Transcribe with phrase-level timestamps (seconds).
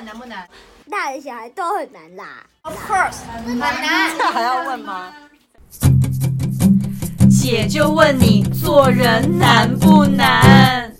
[0.00, 0.48] 们难不难？
[0.90, 2.46] 大人小孩都很难啦。
[2.62, 4.16] Of course，很难。
[4.16, 5.12] 这还要问吗？
[7.30, 10.94] 姐就问你，做人难不难？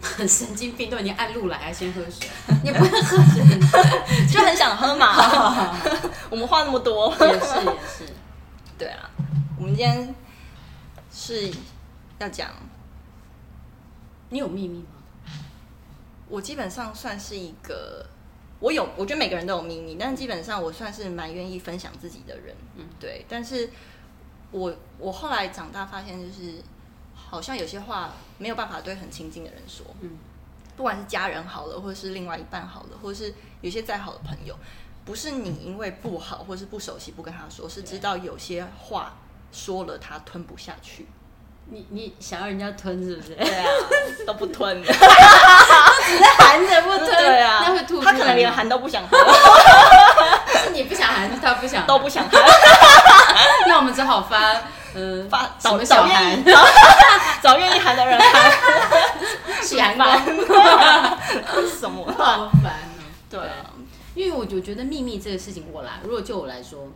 [0.00, 2.28] 很 神经病，都已经按路来，还先喝水，
[2.64, 3.44] 你不会喝水，
[4.32, 5.76] 就很想喝嘛。
[6.30, 8.12] 我们话那么多，也是也是。
[8.78, 9.10] 对啊，
[9.58, 10.14] 我们今天
[11.12, 11.52] 是
[12.18, 12.48] 要讲，
[14.30, 14.86] 你有秘密吗？
[16.30, 18.06] 我基本上算是一个，
[18.60, 23.26] 我有，我觉得每个人都有秘密，但是基本上我算是蛮愿意分享自己的人，嗯，对。
[23.28, 23.68] 但是
[24.52, 26.62] 我我后来长大发现，就是
[27.14, 30.12] 好像有些话没有办法对很亲近的人说，嗯，
[30.76, 34.56] 不管是家人好了，或者是另外一半好了，或者是有些再好的朋友，
[35.04, 39.16] 不是你因为不好或是不熟悉不跟他说，是知道有些话
[39.50, 41.06] 说了他吞不下去。
[41.72, 43.34] 你你想要人家吞是不是？
[43.36, 43.66] 对啊，
[44.26, 44.82] 都不吞，
[46.06, 47.06] 只是含着不吞。
[47.10, 48.00] 对啊，那会吐。
[48.02, 49.16] 他可能连含都不想喝。
[50.62, 52.38] 是你不想含，是他不想，都不想喝。
[53.66, 54.54] 那我们只好发，
[54.94, 56.44] 嗯，发找找愿意
[57.42, 58.52] 找 愿意含的人含。
[59.62, 60.06] 喜含吗？
[61.78, 62.04] 什么？
[62.18, 63.04] 好烦哦。
[63.30, 63.70] 对啊，
[64.14, 66.88] 因为我就觉得秘密这个事情，我来，如果就我来说，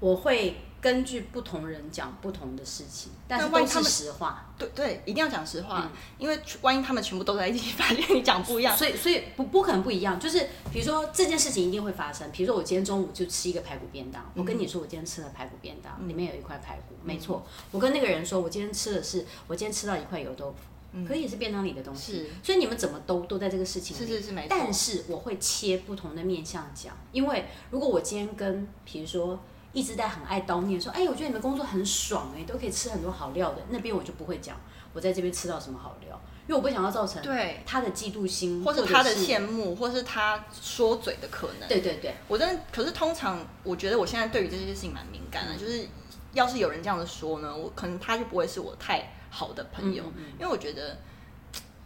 [0.00, 0.60] 我会。
[0.80, 4.46] 根据不同人讲不同的事情，但是都是实话。
[4.56, 10.20] 对对，一定要讲实话，嗯、因为万一他们全部都在一起， 发现你讲不一样，所以所以不不可能不一样。
[10.20, 12.30] 就是比如说这件事情一定会发生。
[12.30, 17.44] 比如说我今天中午就吃一个排骨便当，嗯、我跟你说我今天吃了排骨便当，嗯、里面有一块排骨，嗯、没错。
[17.72, 20.58] 我跟那个人说我今天吃的是我今天吃到一块油豆腐，
[20.92, 22.12] 嗯、可以是便当里的东西。
[22.12, 24.48] 是所以你们怎么都都在这个事情里，是是是没错。
[24.50, 29.38] 但是我会切不同的面向讲，因为如果我今天跟比如说。
[29.72, 33.62] 一直在很爱叨念说，哎，我觉得你们工作很爽哎，都可以吃很多好料的。
[33.70, 34.56] 那边我就不会讲，
[34.92, 41.68] 我在这边吃到什么好料，因为我不想要造成对他的嫉妒心，或者他的羡慕，或是他说嘴的可能。
[41.68, 45.86] 对对对，我真的，可是通常我觉得我现在对于这些事情蛮敏感的，嗯、就是
[46.32, 50.96] 要是有人这样子说呢，我可能他就不会是我太好的朋友，嗯嗯嗯，因为我觉得。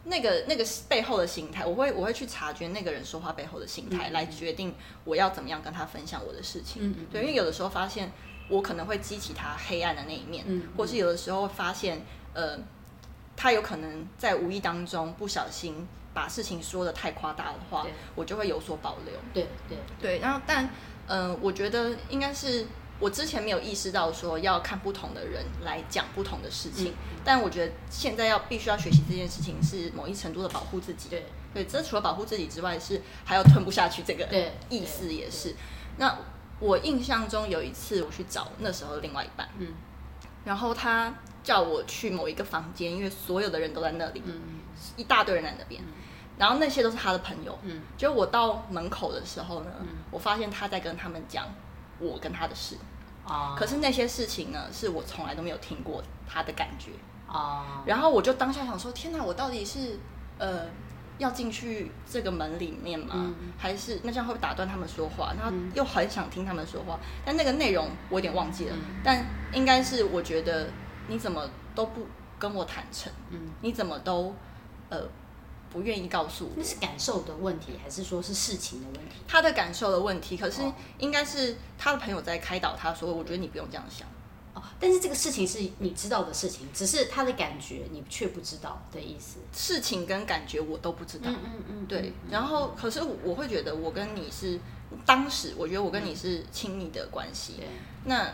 [0.05, 4.75] 那个那个背后的心态，我会我会去察觉那个人说话背后的心态，嗯嗯、来决定
[5.05, 6.93] 我要怎么样跟他分享我的事情。
[7.11, 8.11] 对，因为有的时候发现
[8.49, 12.57] 我可能会激起他黑暗的那一面，嗯、或是有的时候发现，呃，
[13.35, 19.13] 他有可能在无意当中不小心把事情说的太夸大的话，我就会有所保留。
[19.33, 20.65] 对对对，然后但
[21.07, 22.65] 嗯、呃，我觉得应该是。
[23.03, 31.09] 我之前没有意识到说要看不同的人来讲不同的事情，嗯、但我觉得现在要必须要学习这件事情是某一程度的保护自己。
[31.09, 34.25] 对，对，这除了保护自己之外，是还要吞不下去这个
[34.69, 35.53] 意思也是。
[35.97, 36.17] 那
[36.61, 39.67] 我印象中有一次我去找那时候的另外一半，嗯，
[40.45, 41.13] 然后他
[41.43, 44.61] 叫我去某一个房间，因为所有的人都在那里，嗯，
[44.95, 45.91] 一大堆人在那边，嗯、
[46.37, 51.45] 然后那些都是他的朋友，嗯，就我到门口的时候呢，嗯、我发现他在跟他们讲。
[51.99, 52.75] 我跟他的事，
[53.25, 56.91] 啊，可是那些事情呢，是我从来都没有听过他的感觉，
[57.27, 59.97] 啊，然后我就当下想说，天哪，我到底是
[60.37, 60.65] 呃
[61.17, 63.13] 要进去这个门里面吗？
[63.15, 65.33] 嗯、还是那这样会不会打断他们说话？
[65.37, 70.67] 然后又很想听他们说话，但那个内容我有点忘记了，嗯、但应该是我觉得
[71.07, 72.05] 你怎么都不
[72.37, 74.35] 跟我坦诚，嗯，你怎么都
[74.89, 75.01] 呃。
[75.73, 79.15] 不愿意告诉我，那是感受的问题，还是说是事情的问题？
[79.27, 80.61] 他的感受的问题，可是
[80.99, 84.07] 应该是他的朋友在开导他说：“我觉得你不用这样想。”
[84.53, 89.39] 哦，但是这个事情是你知道的事情，只是他的感觉你却不知道的意思。
[89.51, 91.31] 事情跟感觉我都不知道。
[91.31, 91.85] 嗯嗯嗯。
[91.87, 94.59] 对，然后可是我会觉得我跟你是
[95.07, 97.53] 当时，我觉得我跟你是亲密的关系。
[97.57, 97.67] 对。
[98.05, 98.31] 那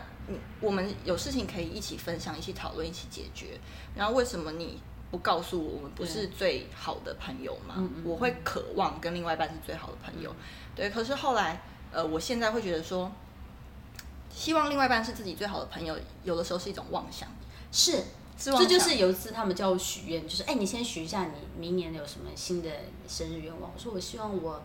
[0.60, 3.58] 我们有事情可以一起分享、一起讨论、一起解决。
[3.96, 4.78] 然后为什么你？
[5.10, 7.74] 不告诉我，我们不是最好的朋友嘛？
[8.04, 10.36] 我会渴望跟另外一半是最好的朋友，嗯、
[10.76, 10.90] 对。
[10.90, 11.60] 可是后来，
[11.92, 13.10] 呃，我现在会觉得说，
[14.32, 17.28] 希望另外一半是自己最好的朋友，有的时候是一种妄想。
[17.72, 18.04] 是，
[18.38, 22.70] 是这就是有一次他们叫我许愿，就是哎，你先许一下你明年有什么新的
[23.08, 23.70] 生日愿望。
[23.74, 24.62] 我说我希望我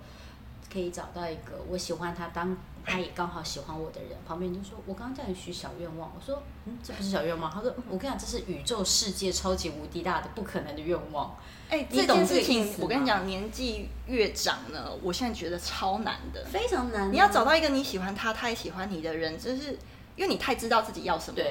[0.71, 2.55] 可以找到一个我喜欢他当。
[2.85, 11.35] 他也刚好喜欢我的人，旁边就说：“我刚刚叫你许小愿望。”我说：“嗯，这不是小愿望。”他说：“我跟你讲，这是宇宙世界超级无敌大的不可能的愿望。”
[11.67, 17.11] 哎，这件事情我跟你讲，年纪越长呢，我现在觉得超难的，非常难。
[17.11, 19.79] 你要找到一个你喜欢他，他也喜欢你的人，就是
[20.15, 21.45] 因为你太知道自己要什么了。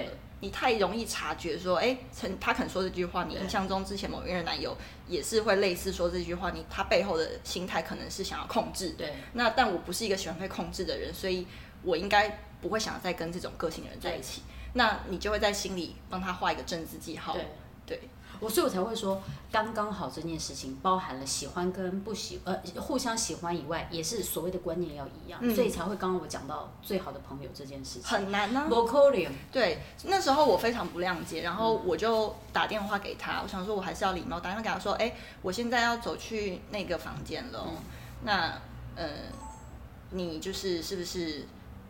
[0.44, 4.76] 你太容易察觉说，哎，曾他肯说这句话，你印象中之前某一任男友
[5.08, 8.90] 也是会类似说这句话，你他背后的心态可能是想要控制。
[8.90, 9.14] 对。
[9.32, 11.46] 那但我不是一个喜欢被控制的人，所以
[11.82, 14.42] 我应该不会想要再跟这种个性的人在一起。
[14.74, 17.32] 那你就会在心里帮他画一个正字记号。
[17.32, 17.46] 对。
[17.86, 18.00] 对
[18.40, 28.66] 我所以我才会说刚刚好这件事情包含了喜欢跟不喜呃互相喜欢以外，也是所谓的观念要一样，嗯、所以才会刚刚我讲到最好的朋友这件事情很难呢、
[29.50, 37.76] 对，那时候我非常不谅解，然后我就打电话给他，我想说我还是要礼貌，打电话给他说，哎、欸，我现在要走去那个房间了，嗯、
[38.24, 38.60] 那
[38.96, 39.08] 呃，
[40.10, 41.46] 你就是是不是？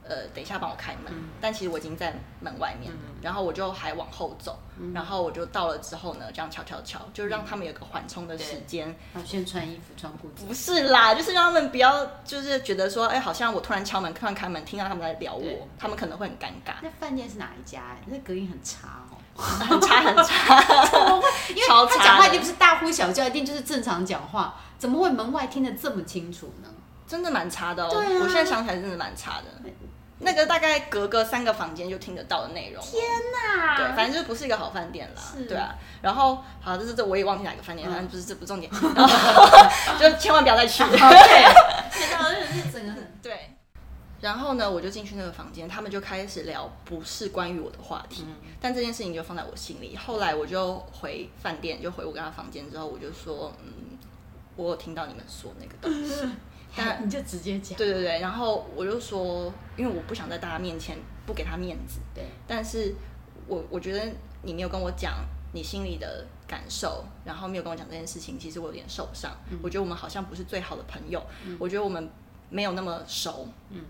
[0.06, 8.94] 呃，等一下帮我开门，嗯、但其实我已经在门外面，嗯、然后我就还往后走，嗯、然后我就到了之后呢，这样敲敲敲，就让他们有个缓冲的时间。
[9.24, 10.44] 先穿衣服，穿裤子。
[10.46, 16.74] 不是啦，就是让他们不要，就是觉得说，哎，好像我突然敲门，突然开门，听到他们在聊我，他们可能会很尴尬。
[16.82, 17.96] 那饭店是哪一家？
[18.06, 20.60] 那隔音很差哦，很差很差。
[20.92, 21.28] 怎么会？
[21.54, 26.68] 因为他讲话一定不是大呼小叫，一定就是正常讲话，怎么会门外听得这么清楚呢？
[27.06, 27.90] 真的蛮差的哦。
[27.94, 29.70] 我现在想起来真的蛮差的。
[30.20, 32.82] 那个大概隔个三个房间就听得到的内容。
[32.84, 33.02] 天
[33.32, 33.76] 哪！
[33.76, 35.20] 对，反正就不是一个好饭店啦。
[35.20, 35.44] 是。
[35.46, 35.74] 对啊。
[36.00, 38.70] 然后，好，这是这我也忘记哪个饭店，反正不是这不重点。
[38.72, 40.84] 然 后就千万不要再去。
[40.90, 40.98] 对。
[43.22, 43.50] 对。
[44.20, 48.24] 然后呢，我就进去那个房间，他们就开始聊不是关于我的话题，
[48.58, 49.96] 但这件事情就放在我心里。
[49.96, 53.98] 后来我就回饭店，就回我跟他房间之后，我就说，嗯，
[54.56, 56.26] 我有听到你们说那个东西。
[56.76, 57.76] 但你就直接讲。
[57.76, 62.00] 对对对，然后我就说，因为我不想在大家面前不给他面子。
[62.14, 62.24] 对。
[62.46, 62.94] 但是
[63.46, 64.12] 我我觉得
[64.42, 65.14] 你没有跟我讲
[65.52, 69.30] 你心里的感受，然后没有跟我讲这件事情，其实我有点受伤。
[69.50, 69.58] 嗯。
[69.62, 71.22] 我觉得我们好像不是最好的朋友。
[71.44, 71.56] 嗯。
[71.60, 72.10] 我觉得我们
[72.50, 73.48] 没有那么熟。
[73.70, 73.80] 嗯。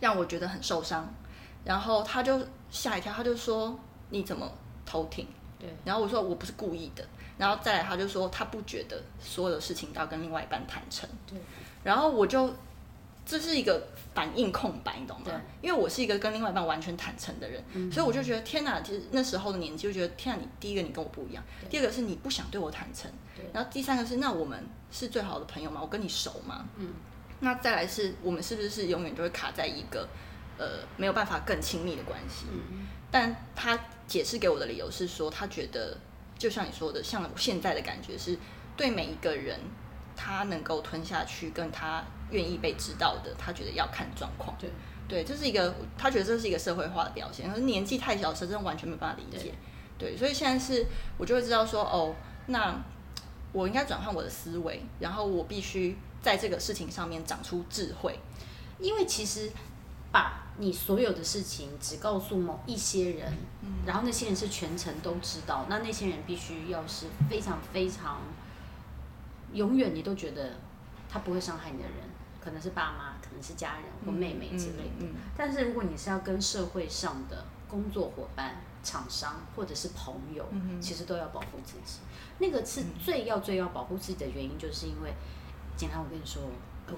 [0.00, 1.12] 让我觉得很受伤。
[1.64, 2.40] 然后他就
[2.70, 3.78] 吓一跳，他就说
[4.10, 4.50] ：“你怎么
[4.86, 5.26] 偷听？”
[5.58, 5.68] 对。
[5.84, 7.04] 然后我说：“我不是故意的。”
[7.36, 11.38] 然后再来，他就说：“他不觉得所有的事情都要跟另外一半坦诚。”对。
[11.88, 12.54] 然后我就，
[13.24, 13.82] 这是一个
[14.14, 15.24] 反应空白，你懂吗？
[15.24, 18.82] 对因为我是一个跟另外一半完全坦诚的人，嗯、所以我就觉得天哪！
[18.82, 20.42] 其实那时候的年纪就觉得天哪！
[20.42, 23.10] 你第一个你跟我不一样，第二个是你不想对我坦诚，
[23.54, 25.80] 然后第三个是那我们是最好的朋友吗？
[25.80, 26.68] 我跟你熟吗？
[26.76, 26.92] 嗯，
[27.40, 30.06] 那再来是我们是不是永远就会卡在一个
[30.58, 32.44] 呃没有办法更亲密的关系？
[32.52, 35.96] 嗯，但他解释给我的理由是说，他觉得
[36.36, 38.38] 就像你说的，像我现在的感觉是
[38.76, 39.58] 对每一个人。
[40.18, 44.52] 他能够吞下去，跟他愿意被知道的，他觉得要看状况。
[44.58, 44.68] 对，
[45.06, 47.48] 对，这是一个他觉得这是一个社会化的表现。
[47.48, 49.54] 可是年纪太小时，真的完全没办法理解。
[49.96, 50.84] 对，对，所以现在是
[51.16, 52.16] 我就会知道说，哦，
[52.46, 52.74] 那
[53.52, 58.18] 我应该转换我的思维，然后我必须在这个事情上面长出智慧。
[58.80, 59.48] 因为其实
[60.10, 63.32] 把你所有的事情只告诉某一些人，
[63.62, 68.20] 嗯，然后那些人是全程都知道，那那些人必须要是非常非常。
[69.52, 70.56] 永远你都觉得
[71.08, 71.96] 他不会伤害你的人，
[72.40, 75.00] 可能是爸妈，可能是家人或妹妹之类的。
[75.00, 80.46] 嗯嗯嗯、但是如果你是要跟社会上的工作伙伴、厂商或者是朋友，
[80.80, 82.00] 其实都要保护自己。
[82.38, 85.12] 那个是最要最要保护自己的原因，就是因为，
[85.76, 86.42] 简单我跟你说，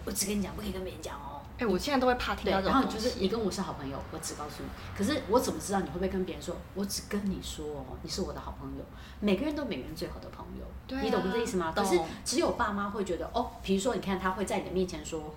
[0.05, 1.30] 我只跟你讲，不可以跟别人讲哦。
[1.61, 2.59] 哎，我现在都会怕听到。
[2.63, 4.69] 然后就是你跟我是好朋友，我只告诉你。
[4.97, 6.57] 可是我怎么知道你会不会跟别人说？
[6.75, 8.85] 我只跟你说哦，你是我的好朋友。
[9.21, 11.71] 每个人都每个人最好的朋友，对啊，你懂这意思吗？
[11.77, 11.85] 懂。
[11.85, 15.35] 可是只有爸妈会觉得哦，比如说你看他会在你的面前说，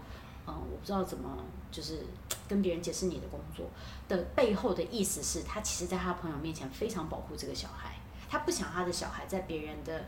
[0.48, 1.38] 嗯，我不知道怎么
[1.70, 2.06] 就是
[2.48, 3.66] 跟别人解释你的工作
[4.08, 8.00] 的背后的意思是他其实在他朋友面前非常保护这个小孩，
[8.30, 10.06] 他不想他的小孩在别人的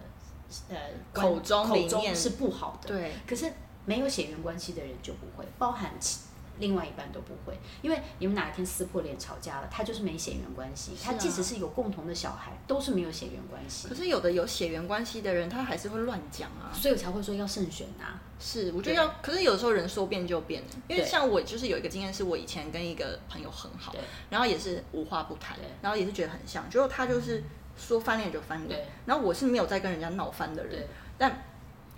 [0.70, 0.78] 呃
[1.12, 2.88] 口中口中是不好的。
[2.88, 3.12] 对。
[3.28, 3.52] 可是。
[3.86, 6.20] 没有血缘关系的人就不会，包含其
[6.58, 10.94] 另外一半都不会，因为你们哪一天撕破脸吵架了，他就是没血缘关系。
[10.94, 13.89] 啊、他即使是有共同的小孩，都是没有血缘关系。
[13.89, 18.22] 可是有的有血缘关系的人，他还是会乱讲啊，所以我才会说要慎选啊。
[18.39, 19.06] 是，我觉得要。
[19.22, 23.94] 可是有的时候人说变就变，因为像我就是有一个经验，是我以前跟一个朋友很好，
[24.30, 27.44] 然后也是无话不谈，然后也是觉得很像，结果他就是
[27.77, 30.88] 说翻脸就翻脸，然后我是没有在跟人家闹翻的人，
[31.18, 31.44] 但。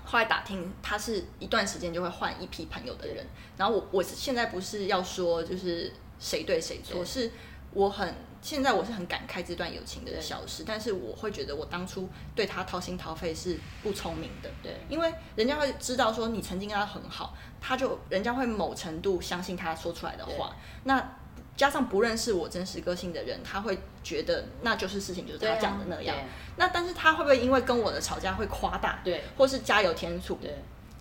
[0.10, 3.28] 后来打听，他是一段时间就会换一批朋友的人。
[3.58, 7.32] 然后我我现在不是要说就是谁对谁错，对是
[7.74, 14.50] 我很现在我是很感慨这段友情的消失，但是我会觉得我当初对他掏心掏肺是不聪明的。
[14.64, 20.56] 对，因为人家会知道说你曾经跟他很好，他就人家会某程度相信他说出来的话。
[20.86, 21.18] 那
[21.58, 26.16] 加上不认识我真实个性的人，他会觉得那就是事情就是他讲的那样。
[26.56, 29.02] 那但是他会不会因为跟我的吵架会夸大？
[29.04, 30.36] 对，或是加油添醋？
[30.36, 30.56] 对，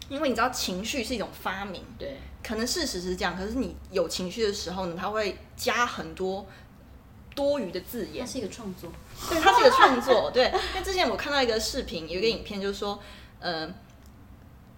[0.08, 6.46] 因为你知道情绪是一种发明，对，可能事实是这样，可是你有情绪的时候呢，他会加很多
[7.34, 8.24] 多余的字眼。
[8.24, 8.90] 它是一个创作，
[9.28, 10.30] 对，它是一个创作。
[10.34, 12.98] 对，因为之前我看到一个视频，有一个影片，就是说，
[13.40, 13.68] 呃，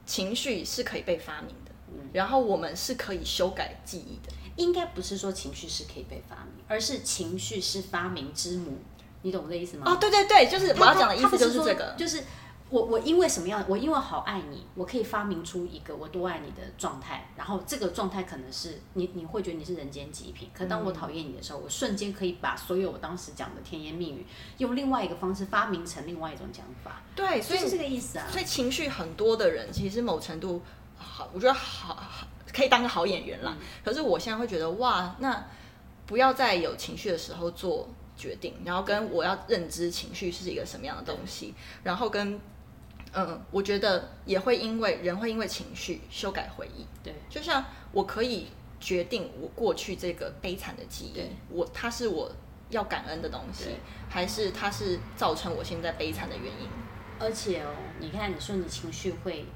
[0.05, 1.71] 情绪是可以被发明的，
[2.13, 4.33] 然后我们是可以修改记忆的。
[4.59, 8.77] 应该不是说情绪是可以被发明，而是情绪是发明之母。
[9.23, 9.91] 你懂我的意思吗？
[9.91, 12.23] 哦，对对对，就是我要讲的意思就是这个，就是。
[12.71, 13.65] 我我因为什么样？
[13.67, 20.51] 我因为好爱你，我可以发明出一个我多爱你的状态，然后这个状态可能是你你会觉得你是人间极品。
[20.53, 24.27] 可当我讨厌你的时候，我瞬间可以把所有我当时讲的甜言蜜语，
[24.59, 27.01] 用另外一个方式发明成另外一种讲法。
[27.17, 28.27] 对，所以是这个意思啊。
[28.31, 30.61] 所以情绪很多的人，其实某程度
[30.99, 32.27] 好，我觉得好好
[32.59, 33.57] 可以当个好演员啦。
[33.59, 33.67] 嗯。
[33.85, 35.47] 可是我现在会觉得哇，那
[36.05, 42.41] 不要在有情绪的时候做决定，然后跟我要认知情绪是一个什么样的东西，然后跟。
[43.15, 46.85] 嗯，我觉得也会因为人会因为情绪修改回忆。
[47.03, 48.49] 对，就像我可以
[48.79, 52.31] 决定我过去这个悲惨的记忆，我它是我
[52.69, 53.71] 要感恩的东西，
[54.11, 56.69] 还是它是造成我现在悲惨的原因？
[57.19, 59.47] 而且哦，你看，你说你情绪会，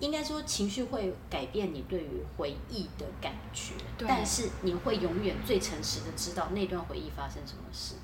[0.00, 7.94] 应该说情绪会改变你对于回忆的感觉，但是你会永远最诚实的知道那段回忆发生什么事。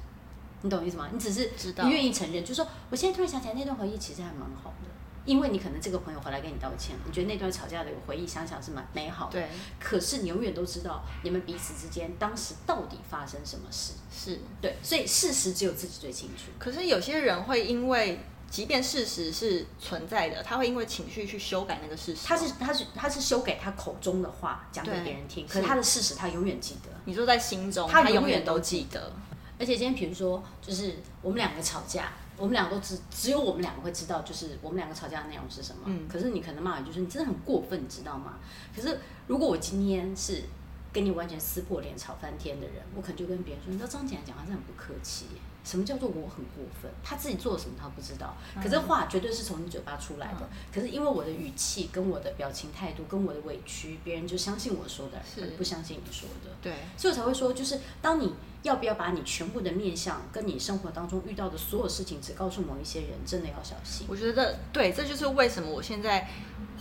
[0.62, 1.08] 你懂意思吗？
[1.12, 4.88] 你只是你愿意承认，就是说，我现在突然想起来那段回忆其实还蛮好的，
[5.26, 9.32] 因为你可能这个朋友回来跟你道歉，你觉得那段吵架的回忆想想是蛮美好的。
[9.32, 9.48] 对。
[9.78, 13.92] 可是你永远都知道你们彼此之间当时到底发生什么事。
[14.10, 14.40] 是。
[14.62, 16.50] 对，所以事实只有自己最清楚。
[16.58, 18.18] 可是有些人会因为，
[18.54, 22.24] 即便事实是存在的，他会因为情绪去修改那个事实。
[22.24, 26.88] 他是他是他是修改他口中的话讲给别人听，可是他的事实他永远记得。
[27.04, 29.12] 你说在心中，他永远都记得。
[29.58, 35.82] 而且今天，比如说，就是我们两个吵架，我们两个都只只有我们两个会知道，就是我们两个吵架的内容是什么。
[35.86, 36.06] 嗯。
[36.08, 38.38] 可是你可能骂人，就是你真的很过分，你知道吗？
[38.72, 40.44] 可是如果我今天是
[40.92, 45.26] 跟你完全撕破脸、吵翻天的人，我可能就跟别人说，你知道张姐讲话真的很不客气。
[45.64, 46.90] 什么叫做我很过分？
[47.02, 50.48] 他自己做了什么他不知道，可是话绝对是从你嘴巴出来的。
[50.72, 56.50] 可是因为我的语气、跟我的表情态度、跟我的委屈，别人就相信我说的，而不相信你说的。
[56.60, 64.06] 对，所以我才会说，就是当你要不要把你全部的面相跟你生活当中遇到的所有事情，只告诉某一些人，真的要小心。
[64.08, 66.28] 我觉得对，这就是为什么我现在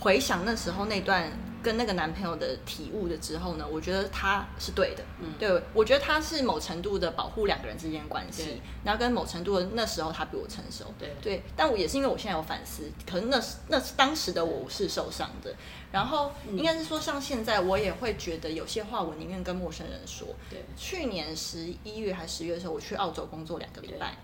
[0.00, 1.32] 回想那时候那段。
[1.64, 11.16] 跟那个男朋友的体悟的之后呢，我觉得他是对的，嗯，对，我觉得他是某程度的保护两个人之间的关系，然后跟某程度的那时候他比我成熟，对。
[11.22, 15.54] 对，但我也是因为我现在有反思，可能那那当时的我是受伤的，
[15.90, 24.14] 然后应该是说像现在我也会觉得有些话我宁愿跟陌生人说，对，去年十一月还十月的时候，我去澳洲工作两个礼拜。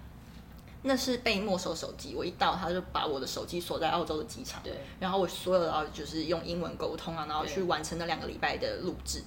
[0.82, 9.22] 那是被没收手机，我一到他就把我的手机锁在澳洲的机场，对，然后我所有的就是用英文沟通啊，然后去完成那两个礼拜的录制，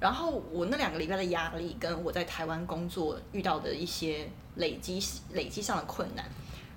[0.00, 4.98] 然后我那两个礼拜的压力跟我在台湾工作遇到的一些累积
[5.32, 6.24] 累积上的困难，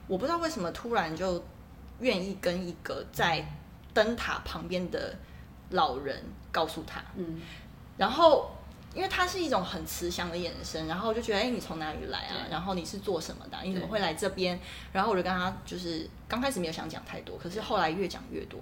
[0.07, 1.41] 我不知道为什么突然就
[1.99, 3.45] 愿意跟一个在
[3.93, 5.15] 灯塔旁边的
[5.69, 7.41] 老人告诉他，嗯，
[7.95, 8.51] 然后。
[8.93, 12.45] 因为他是一种很慈祥的眼神，然后我就觉得，哎，你从哪里来啊？
[12.51, 13.57] 然后你是做什么的？
[13.63, 14.59] 你怎么会来这边？
[14.91, 18.59] 然后我就跟他，就是刚开始没有想讲太多，可是后来越讲越多。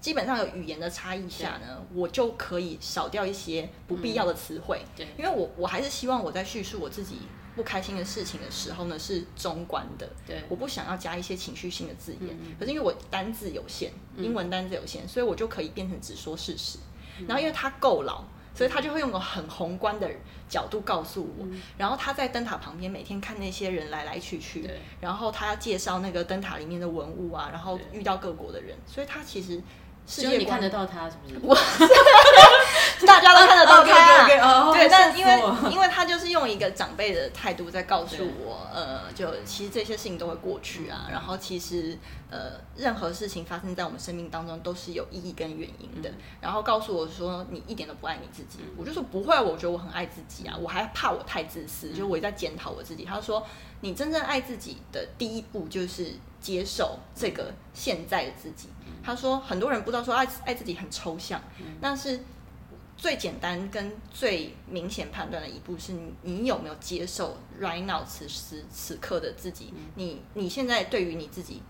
[0.00, 4.80] 基本上有语言的差异下呢，我就可以少掉一些不必要的词汇。
[4.96, 7.18] 对，因为我我还是希望我在叙述我自己
[7.54, 10.10] 不开心的事情的时候呢，是中观的。
[10.26, 12.36] 对，我不想要加一些情绪性的字眼。
[12.58, 16.80] 可是因为我单字有限，英文单字有限，所以我就可以变成只说事实。
[17.28, 18.24] 然后因为他够老。
[18.54, 20.10] 所以他就会用个很宏观的
[20.48, 24.68] 角度告诉我，嗯、然后他在灯塔旁边每天看那些人来来去去，
[25.00, 29.62] 然后他要介绍那个灯塔里面的文物啊，然后遇到各国的人，所以他其实。
[30.04, 31.38] 只有你看得到他是不是？
[31.40, 31.54] 我
[33.06, 34.72] 大家都看得到他。
[34.72, 41.08] 对，但因为因为他就是用一个长辈的态度在告诉我，呃，就其实这些事情都会过去啊。
[41.10, 41.98] 然后其实
[42.30, 46.10] 呃，任何事情发生在我们生命当中都是有意义跟原因的。
[46.40, 48.58] 然后告诉我说，你一点都不爱你自己。
[48.76, 50.56] 我就说不会，我觉得我很爱自己啊。
[50.60, 53.04] 我还怕我太自私，就我也在检讨我自己。
[53.04, 53.46] 他说，
[53.80, 58.68] 你真正爱自己的第一步就是接受这个现在的自己。
[59.04, 61.42] 他说：“很多人不知道说爱爱自己很抽象，
[61.80, 62.20] 但是
[63.02, 69.74] 最简单跟最明显判断的一步是你，你有没有接受 right now 此时此刻的自己？
[69.96, 71.60] 你你现在对于你自己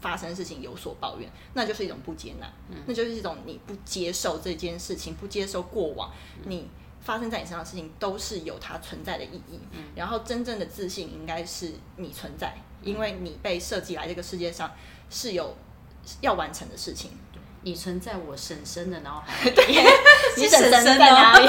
[0.00, 2.50] 发生的事情有所抱怨，那就是一种不接纳，
[2.86, 6.10] 那就是一种你不接受这件事情，不接受过往
[6.46, 6.66] 你
[7.02, 9.60] 发生在你身上的事情都是有它存在的意义。
[9.94, 14.72] 然后真正的自信应该是你存在，因为你被设计来这个世界上
[15.10, 15.54] 是有。”
[16.22, 17.10] 要完成的事情，
[17.68, 19.52] 你存在我婶婶的脑海里。
[20.38, 21.46] 你婶婶在哪里？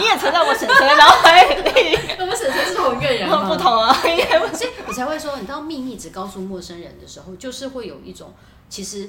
[0.00, 1.96] 你也存在我婶婶的脑海里。
[2.18, 3.46] 我们婶婶是同一个人吗？
[3.48, 4.68] 不同啊，应该不是。
[4.88, 8.34] 你才会说，你知道秘密只告诉陌生人的时候，就是会有一种，
[8.68, 9.08] 其实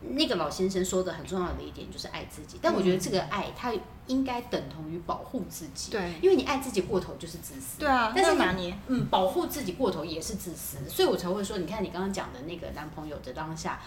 [0.00, 3.72] 那个老先生说的很重要的一点就是爱自己，但我觉得这个爱它
[4.08, 5.92] 应该等同于保护自己。
[5.92, 7.78] 对，因为你爱自己过头就是自私。
[7.78, 13.80] 对啊，但是拿捏，嗯，保护自己过头也是自私，所以我才会说，你看你刚刚讲的那个男朋友的当下，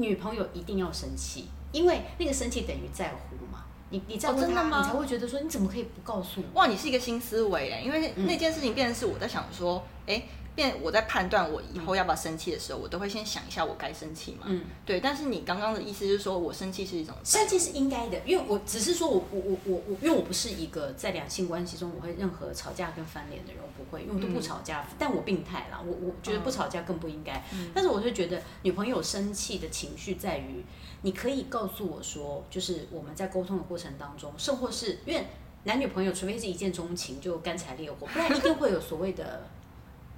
[0.00, 3.64] 女朋友一定要生气，因为那个生气等于在乎嘛。
[3.90, 6.60] 你你在乎他，你才会觉得说你怎么可以不告诉我？
[6.60, 10.22] 哇，你是一个新思维哎，因为那件事情变成是我在想说，哎。
[10.54, 14.46] 变我在判断我以后要不要生气的时候，我都会先想一下我该生气嘛？
[14.46, 15.00] 嗯，对。
[15.00, 24.80] 但是你刚刚的意思就是说我生气是一种生气是应该的，因为我只是说我我我我我，因为我不是一个在两性关系中我会任何吵架跟翻脸的人，我不会，因为我都不吵架。
[24.82, 27.42] 嗯、但我病态啦，我我觉得不吵架更不应该。
[27.52, 30.64] 嗯、但是我就觉得女朋友生气的情绪在于，
[31.02, 35.26] 你可以告诉我说，就是我们在沟通的过程当中，甚或是因为
[35.64, 39.48] 男女朋友，除非是一见钟情就干柴烈火，不然一定会有所谓的。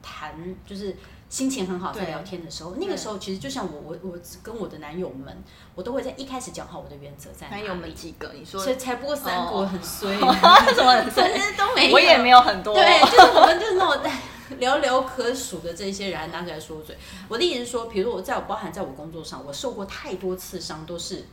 [0.03, 0.35] 谈
[0.67, 0.97] 就是
[1.29, 5.35] 心情很好，在聊天的时候，那个时候其实就像我我我跟我的男友们，
[5.75, 7.63] 我都会在一开始讲好我的原则在哪里。
[7.63, 8.31] 男友们几个？
[8.35, 8.63] 你说？
[8.75, 10.15] 才不过三个，我很衰。
[10.75, 11.31] 什么很衰？
[11.57, 11.95] 都没有。
[11.95, 12.75] 我也没有很多。
[12.75, 14.13] 对，就是我们就是那种
[14.61, 16.95] 寥寥可数的这些人拿起来说嘴。
[17.29, 21.25] 我的意思是说，比如我在我包含在我工作上，我受过太多次伤，都是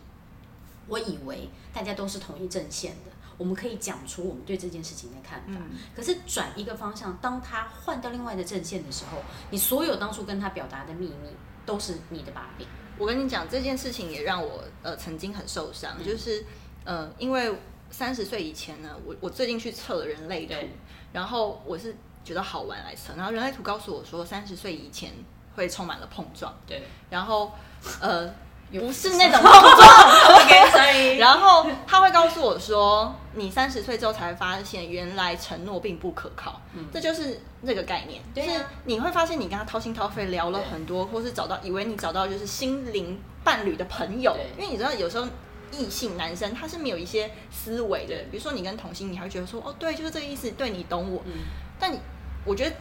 [0.87, 3.11] 我以为大家都是同一阵线的。
[3.39, 9.17] 我们可以讲出我们对这件事情的看法，嗯、可是转一个方向，当他换到另外的阵线的时候，
[9.49, 11.29] 你所有当初跟他表达的秘密
[11.65, 12.67] 都是你的把柄。
[12.97, 16.45] 我跟你讲这件事情也让我呃曾经很受伤，嗯、就是
[16.83, 17.57] 呃因为
[17.89, 20.69] 三十岁以前呢，我我最近去测了人类图，对。
[21.13, 25.11] 然后我是觉得好玩来测，然后人类图告诉我说三十岁以前
[25.55, 27.53] 会充满了碰撞，对，然后
[28.01, 28.29] 呃。
[28.71, 29.81] 不是那种碰撞
[30.49, 31.17] ，OK，sorry。
[31.21, 36.59] 然后他会告诉我说，你三十岁之后才会发现，原来承诺并不可靠。
[36.73, 38.49] 嗯，这就是那个概念，就是
[38.85, 44.35] 你会发现，你跟他掏心掏肺聊了很多，或是找到以为你找到就是心灵伴侣的朋友。
[44.57, 45.27] 因为你知道，有时候
[45.71, 51.21] 异性男生他是没有一些思维的，比如说你跟同性，你还会觉得说，哦，对，就是这个意思，对，你懂我。
[51.25, 51.33] 嗯，
[51.79, 51.99] 但你，
[52.45, 52.75] 我觉得。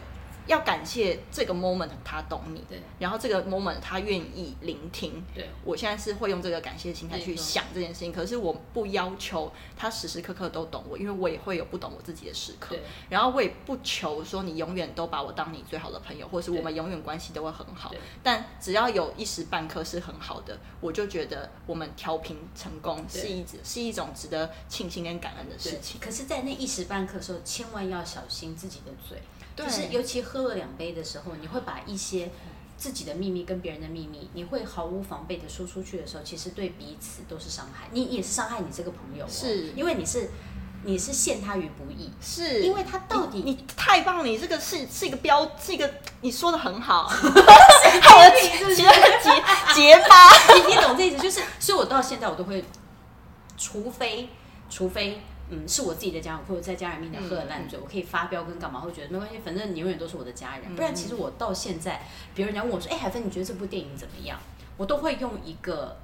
[0.49, 26.01] 要感谢这个 moment，他懂你，对，然后这个 moment 他愿意聆听，对，我现在是会用这个感谢的心态去想这件事情，可是我不要求他时时刻刻都懂我，因为我也会有不懂我自己的时刻，对，然后我也不求说你永远都把我当你最好的朋友，或者是我们永远关系都会很好，对，但只要有一时半刻是很好的，我就觉得我们调频成功是一直是一种值得庆幸跟感恩的事情。
[26.01, 29.21] 可是，在那一时半刻的时候，千万要小心自己的嘴。
[29.65, 32.31] 就是，尤其喝了两杯的时候，你会把一些
[32.77, 37.89] 自己的秘密跟别人的秘密，你会毫无防备的说出去的时候，其实对彼此都是伤害。
[37.91, 40.31] 你也是伤害你这个朋友，是因为你是
[40.85, 45.91] 你是陷他于不义，是因为他到底你，你太棒了，你这个是是一个标，是一个
[46.21, 48.83] 你说的很好，好的结结
[49.75, 51.17] 结巴，你你懂这意思？
[51.17, 52.63] 就是，所以我到现在我都会，
[53.57, 54.29] 除非
[54.69, 55.21] 除非。
[55.49, 58.79] 嗯，是我自己的家人，或者在家人面前喝了烂醉，嗯、我可以发飙跟干嘛？
[58.79, 60.65] 会觉得没关系，反正你永远都是我的家人。
[60.67, 62.01] 嗯、不然，其实我到现在，
[62.33, 64.39] 别人家问我说：“哎、欸，海芬，你觉得这部电影怎么样？”
[64.77, 65.97] 我都会用一个，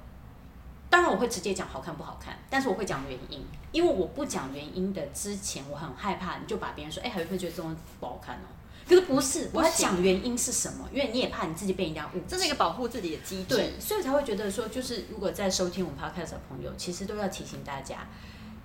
[0.90, 8.48] 当然我会直接讲好看不好看，但是我会讲原因，因为我不讲原因的之前，我很害怕你就把别人说：“哎、欸，海芬觉得这东西不好看哦。”
[8.88, 10.88] 可是不是，我要讲原因是什么？
[10.92, 13.56] 因为你也怕你自己被人家误，这是一个保护自己的机制。
[13.56, 18.06] 对，所以才会觉得说，就是如果在收听我们 podcast 的朋友，其实都要提醒大家。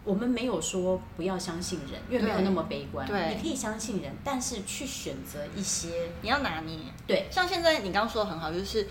[0.03, 3.07] 我们没有说不要相信人，因为没有那么悲观。
[3.07, 6.77] 对，你可以相信人，但是去选择一些你要拿捏。
[7.07, 8.87] 对，像现在你刚刚说的很好，就是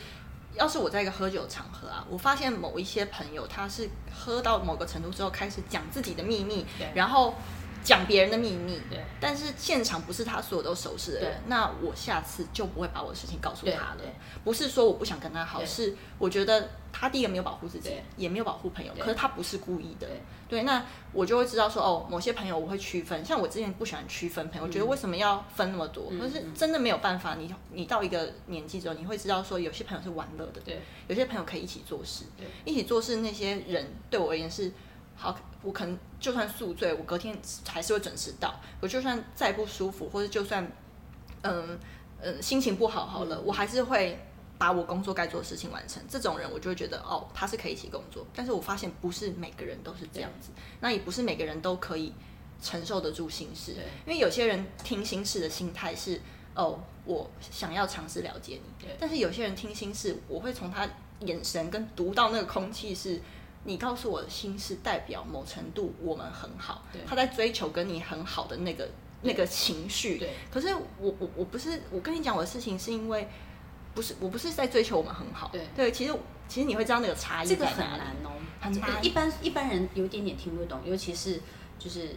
[0.55, 7.35] 要是我在一个喝酒场合啊，我发现某一些朋友他是喝到某个程度之后开始讲自己的秘密，然后。
[7.83, 13.99] 讲别人的秘密，对，但是现场不是他所有都熟识的人，那我下次就不会把我的事情告诉他了。
[14.45, 20.07] 不是说我不想跟他好，是我觉得他第一个没有保护自己，也没有保护朋友，可是他不是故意的。
[20.49, 26.11] 对，那我就会知道说，哦，某些朋友我会区分，像我之前不喜欢区分朋友，嗯、我觉得为什么要分那么多？
[26.21, 34.71] 可是真的没有办法，你你到一个年纪之后，你会知道说，有些朋友是玩乐的，对，有些朋友可以一起做事，对，一起做事那些人对我而言是。
[35.21, 37.37] 好，我可能就算宿醉，我隔天
[37.69, 38.59] 还是会准时到。
[38.81, 40.67] 我就算再不舒服，或者就算，
[41.43, 41.79] 嗯
[42.23, 44.19] 嗯，心情不好好了，嗯、我还是会
[44.57, 46.03] 把我工作该做的事情完成。
[46.09, 48.27] 这种人，我就会觉得哦，他是可以一起工作。
[48.35, 50.49] 但是我发现不是每个人都是这样子，
[50.81, 52.15] 那也不是每个人都可以
[52.63, 53.73] 承受得住心事。
[54.07, 56.19] 因为有些人听心事的心态是
[56.55, 58.89] 哦，我想要尝试了解你。
[58.99, 60.89] 但是有些人听心事，我会从他
[61.27, 63.21] 眼神跟读到那个空气是。
[63.65, 66.85] 你告诉我的心是，代表某程度我们很好。
[67.07, 68.89] 他在追求跟你很好的那个
[69.23, 70.19] 那个情绪。
[70.19, 70.31] 对。
[70.51, 73.29] 可是我我我不是我跟你讲我的事情，是因为
[73.95, 75.51] 不是，我不是在追求我们很好。
[75.53, 76.15] 对对，其实
[76.49, 79.05] 其实你会知道那个差异这个很难哦，很难。
[79.05, 81.41] 一般一般人有点点听不懂，尤其是
[81.79, 82.17] 就是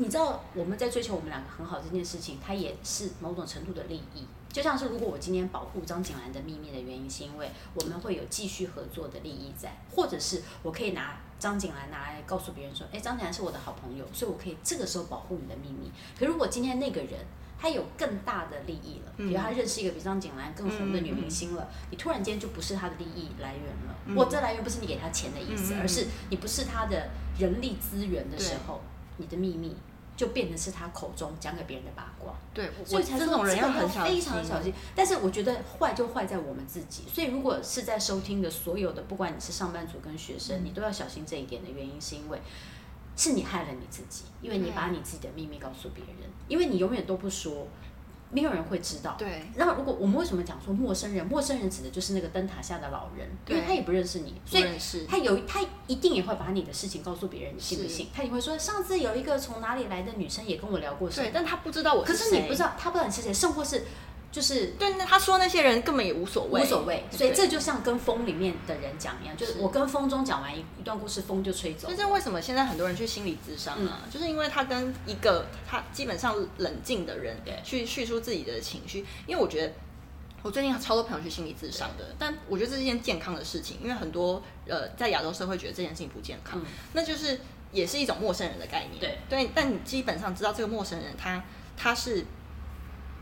[0.00, 4.24] 你知道我们在追求我们两个很好这件事情，它也是某种程度的利益。
[4.50, 15.90] 就像是如果我今天保护张景兰的秘密的原因，是因为我们会有继续合作的利益在，或者是我可以拿张景兰拿来告诉别人说，哎，张景兰是我的好朋友，所以我可以这个时候保护你的秘密。
[16.18, 17.18] 可如果今天那个人
[17.60, 23.96] 他有更大的利益了，比如他认识一个比张景兰更红的女明星了，嗯、你突然间就不是他的利益来源了。
[24.06, 28.80] 嗯、我这来源不是你给他钱的意思，嗯、而是你不是他的人力资源的时候，
[29.16, 29.76] 你的秘密。
[30.18, 34.74] 就变成是他口中讲给别人的八卦，对，所以才说这种人要很非常小心。
[34.92, 37.04] 但是我觉得坏就坏在我们自己。
[37.06, 42.40] 所以如果是在收听的所有的，不管你是上班族跟学生，你都要小心这一点的原因，是因为
[43.16, 47.68] 是你害了你自己，因为你把你自己的秘密告诉别人，因为你永远都不说。
[48.30, 49.14] 没有人会知道。
[49.18, 49.42] 对。
[49.56, 51.26] 然后，如果我们为什么讲说陌生人？
[51.26, 54.64] 陌生人指的就是那个灯塔下的老人，因为他也不认识你，所以
[55.08, 58.08] 他有他一定也会把你的事情告诉别人，你信不信？
[58.14, 62.24] 他也会说，上次有一个从哪里来的女生也跟我聊过什么，对，但他不知道我是谁。
[62.24, 63.84] 可是你不知道，他不知道你是谁，甚或是。
[64.30, 71.88] 就是对，那他说那些人根本也无所谓，无所谓，所以这就像跟风里面的人讲一样，就是我跟风中讲完一一段故事，风就吹走。
[71.88, 74.02] 就是为什么现在很多人去心理咨商啊？
[74.04, 79.04] 嗯、就是因为他跟一个他基本上冷静的人去叙述自己的情绪。
[79.26, 79.72] 因为我觉得
[80.42, 87.40] 我最近超多朋友去心理咨商的，但我觉得这是一件健康的事情，因为很多呃在亚洲社会觉得这件事情不健康，嗯、那就是
[87.72, 89.00] 也是一种陌生人的概念。
[89.00, 91.42] 对对，但你基本上知道这个陌生人他
[91.76, 92.24] 他是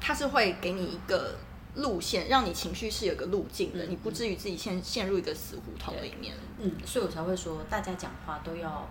[0.01, 1.37] 他是会给你一个。
[1.77, 6.35] 路线让你情绪是有个路径的，嗯、你不至于自己陷陷入一个死胡同里面。
[6.59, 8.89] 嗯，所以我才会说，大家讲话都要，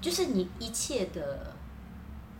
[0.00, 1.54] 就是你一切的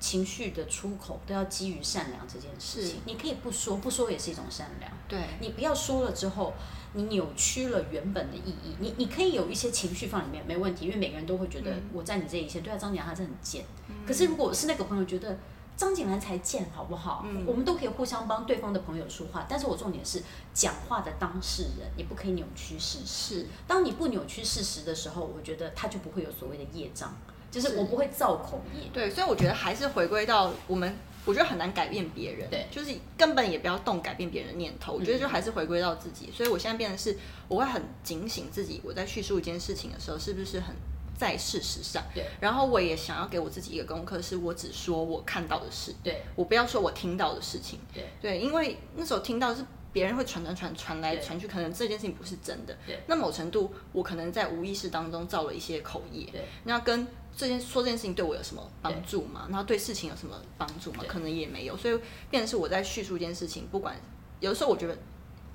[0.01, 3.03] 情绪的出口都要基于善良这件事情。
[3.05, 4.91] 你可以不说，不说也是一种善良。
[5.07, 6.55] 对，你不要说了之后，
[6.95, 8.75] 你扭曲了原本的意义。
[8.81, 13.63] 你你可以有一些情绪放里面没问题，因为每个人都会觉得我在你这一线，对啊，张姐她真的很贱。
[13.91, 15.37] 嗯、可是如果我是那个朋友觉得。
[15.77, 17.25] 张景兰才贱，好不好？
[17.27, 20.23] 嗯、我们都可以互相帮对方的朋友说话，但是我重点是
[20.55, 23.35] 讲话的当事人，你不可以扭曲事实。
[23.35, 27.13] 是，当你不扭曲事实的时候，我觉得他就不会有所谓的业障，
[27.51, 28.89] 就是我不会造口业。
[28.93, 34.93] 对，所以我觉得还是回归到我们，我觉得很难改变别人，对，就是根本也不要动改变别人的念头。
[34.93, 40.77] 我觉得就还是回归到自己，所以我现在变得是，我会很警醒自己，我在叙述一件事情的时候，是不是很。
[41.23, 57.07] 在事实上，对，然后我也想要给我自己一个功课，是我只说我看到的事，对，我不要说我听到的事情，对，对，因为那时候听到是别人会传传传传来传去，可能这件事情不是真的，对，那某程度我可能在无意识当中造了一些口业，对，那跟
[57.37, 59.47] 这件说这件事情对我有什么帮助吗？
[59.49, 61.05] 然后对事情有什么帮助吗？
[61.07, 61.97] 可能也没有，所以
[62.31, 63.95] 变成是我在叙述一件事情，不管
[64.41, 64.99] 有的时候我觉得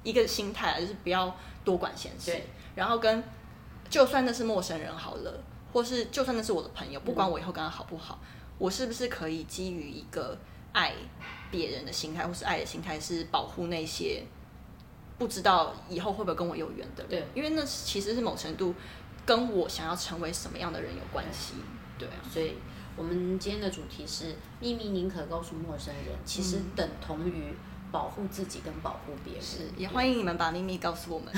[0.04, 2.34] 一个心态就是不要多管闲事，
[2.74, 3.22] 然后跟
[3.90, 5.44] 就算那是陌生人好了。
[5.78, 10.36] 或是就算那是我的朋友，不管我以后跟他好不好，嗯、我是不是可以基于一个
[10.74, 10.92] 爱
[11.52, 14.24] 别人的心态，或是爱的心态，是保护那些
[15.20, 17.10] 不知道以后会不会跟我有缘的人？
[17.12, 18.74] 对，因为那其实是某程度
[19.24, 21.54] 跟我想要成为什么样的人有关系。
[22.00, 22.56] 对，对啊，所以
[22.96, 27.54] 我们今天的主题是秘密宁可告诉陌生人，其实等同于。
[27.92, 31.34] 保护自己跟保护别人，是也欢迎你们把秘密告诉我们，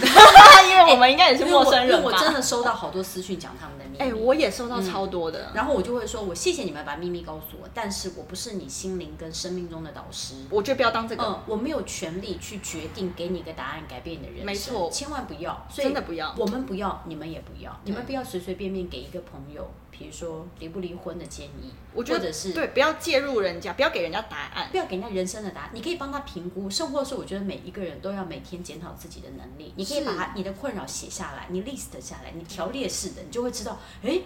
[0.69, 2.09] 因为我们应该也是陌生人吧。
[2.12, 5.51] 我真的收到好多私讯讲他们的秘密，哎，我也收到超多的。
[5.53, 11.23] 然后我就会说，我谢谢你们把秘密告诉我，但是我不是你心灵跟生命中的导师，我就不要当这个。
[11.23, 14.45] 嗯，我没有权利去决定给你一个答案，改变你的人生。
[14.45, 16.33] 没错，千万不要，真的不要。
[16.38, 19.69] 我们不要，你们也不要，你们不要随随便便给一个朋友。
[19.99, 25.69] 比如说离不离婚的建议，我觉得或者是对，不要介入人家，不要给人家答案，不要给人家人生的答案。
[25.73, 29.73] 你可以帮他评估，甚或是我觉得每一个人都要每天检讨自己的能力。
[29.75, 34.21] 你可以把他你的困扰写下来，你 list 下来，你条列式的，你就会知道，哎。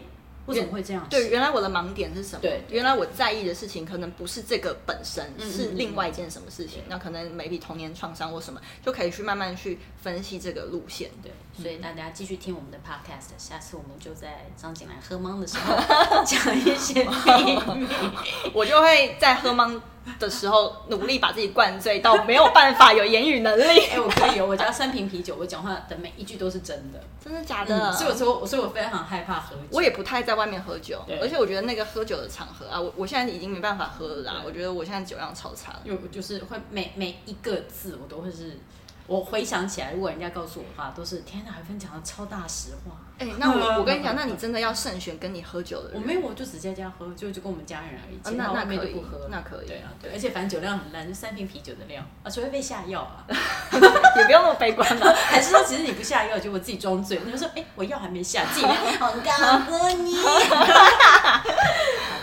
[0.46, 1.08] 为什么会这样？
[1.10, 2.42] 对，原来我的盲点是什么？
[2.42, 6.84] 对，原来我在意的事情可能不是这个本身，是另外一件什么事情。
[6.90, 11.10] 那可能 maybe 童年创伤或什么，就可以去慢慢去分析这个路线。
[11.22, 15.76] 对，所以大家继续听我们的 podcast，下次我们就在张景兰喝茫的时候
[16.26, 17.88] 讲一些秘密，
[18.54, 19.80] 我就会在喝茫
[20.20, 23.80] 的时候努力把自己灌醉到没有办法有言语能力。
[23.92, 27.92] 哎，我可以有，我家三瓶啤酒，我讲话的每一句都是真的，真的假的？
[27.94, 29.62] 所以我说，所以我非常害怕喝酒。
[29.72, 34.42] 我也不太在外面喝酒，而且我觉得那个喝酒的场合啊，我我现在已经没办法喝了啦。
[34.46, 38.60] 我觉得我现在酒量超差，有就是会每每一个字我都会是
[39.06, 42.96] 我回想起来，如果人家告诉我的话，都是天哪，海芬讲的超大实话。
[43.20, 46.02] 哎、欸，那我 我跟你讲，那你真的要慎选跟你喝酒的人。
[46.02, 48.16] 我没有，我就只在家喝，就就跟我们家人而已。
[48.24, 49.68] 啊、那那可以，不喝，那可以。
[49.68, 55.12] 对啊，对，而且反正酒量很烂，就三瓶啤酒的量啊，除非被下药啊， 也不用那么悲观嘛。
[55.28, 57.20] 还是说，其实你不下药，就我自己装醉。
[57.26, 60.16] 你就说，哎、欸，我药还没下，自己好告诉你。
[60.16, 60.40] 好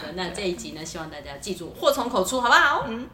[0.03, 2.87] 的，那这一集呢，希望大家记住，祸从口出，好不好？
[2.89, 3.07] 嗯。